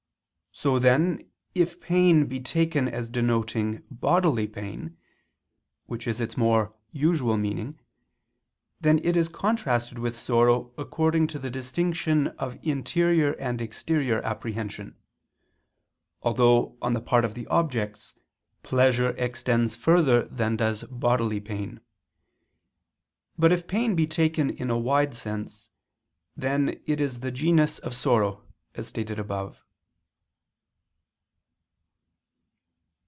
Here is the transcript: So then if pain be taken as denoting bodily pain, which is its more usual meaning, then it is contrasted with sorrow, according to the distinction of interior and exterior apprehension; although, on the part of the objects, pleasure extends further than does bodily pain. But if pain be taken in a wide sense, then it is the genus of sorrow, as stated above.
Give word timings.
So 0.53 0.77
then 0.79 1.31
if 1.55 1.79
pain 1.79 2.25
be 2.27 2.41
taken 2.41 2.89
as 2.89 3.07
denoting 3.09 3.83
bodily 3.89 4.47
pain, 4.47 4.97
which 5.85 6.05
is 6.05 6.19
its 6.19 6.35
more 6.35 6.75
usual 6.91 7.37
meaning, 7.37 7.79
then 8.81 8.99
it 9.01 9.15
is 9.15 9.29
contrasted 9.29 9.97
with 9.97 10.15
sorrow, 10.15 10.73
according 10.77 11.27
to 11.27 11.39
the 11.39 11.49
distinction 11.49 12.27
of 12.37 12.59
interior 12.63 13.31
and 13.39 13.61
exterior 13.61 14.21
apprehension; 14.23 14.97
although, 16.21 16.77
on 16.81 16.93
the 16.93 17.01
part 17.01 17.23
of 17.23 17.33
the 17.33 17.47
objects, 17.47 18.13
pleasure 18.61 19.11
extends 19.17 19.77
further 19.77 20.25
than 20.27 20.57
does 20.57 20.83
bodily 20.83 21.39
pain. 21.39 21.79
But 23.37 23.53
if 23.53 23.69
pain 23.69 23.95
be 23.95 24.05
taken 24.05 24.49
in 24.49 24.69
a 24.69 24.77
wide 24.77 25.15
sense, 25.15 25.69
then 26.35 26.81
it 26.85 26.99
is 26.99 27.21
the 27.21 27.31
genus 27.31 27.79
of 27.79 27.95
sorrow, 27.95 28.43
as 28.75 28.87
stated 28.89 29.17
above. 29.17 29.63